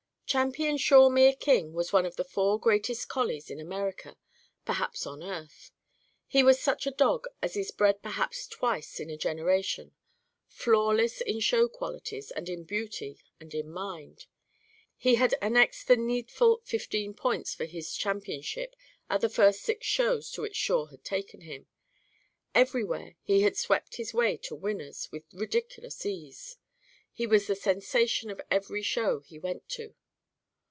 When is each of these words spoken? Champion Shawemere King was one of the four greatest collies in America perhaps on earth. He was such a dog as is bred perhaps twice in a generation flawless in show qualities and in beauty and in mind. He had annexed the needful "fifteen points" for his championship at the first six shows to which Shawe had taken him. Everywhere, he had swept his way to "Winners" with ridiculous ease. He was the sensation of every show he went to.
Champion 0.31 0.77
Shawemere 0.77 1.37
King 1.37 1.73
was 1.73 1.91
one 1.91 2.05
of 2.05 2.15
the 2.15 2.23
four 2.23 2.57
greatest 2.57 3.09
collies 3.09 3.49
in 3.51 3.59
America 3.59 4.15
perhaps 4.63 5.05
on 5.05 5.21
earth. 5.21 5.73
He 6.25 6.41
was 6.41 6.57
such 6.57 6.87
a 6.87 6.91
dog 6.91 7.27
as 7.41 7.57
is 7.57 7.69
bred 7.71 8.01
perhaps 8.01 8.47
twice 8.47 9.01
in 9.01 9.09
a 9.09 9.17
generation 9.17 9.93
flawless 10.47 11.19
in 11.19 11.41
show 11.41 11.67
qualities 11.67 12.31
and 12.31 12.47
in 12.47 12.63
beauty 12.63 13.19
and 13.41 13.53
in 13.53 13.69
mind. 13.73 14.25
He 14.95 15.15
had 15.15 15.35
annexed 15.41 15.89
the 15.89 15.97
needful 15.97 16.61
"fifteen 16.63 17.13
points" 17.13 17.53
for 17.53 17.65
his 17.65 17.93
championship 17.97 18.77
at 19.09 19.19
the 19.19 19.27
first 19.27 19.59
six 19.61 19.85
shows 19.85 20.31
to 20.31 20.43
which 20.43 20.55
Shawe 20.55 20.91
had 20.91 21.03
taken 21.03 21.41
him. 21.41 21.67
Everywhere, 22.55 23.17
he 23.21 23.41
had 23.41 23.57
swept 23.57 23.97
his 23.97 24.13
way 24.13 24.37
to 24.43 24.55
"Winners" 24.55 25.11
with 25.11 25.23
ridiculous 25.33 26.05
ease. 26.05 26.55
He 27.11 27.27
was 27.27 27.47
the 27.47 27.55
sensation 27.57 28.29
of 28.29 28.39
every 28.49 28.81
show 28.81 29.19
he 29.19 29.37
went 29.37 29.67
to. 29.71 29.93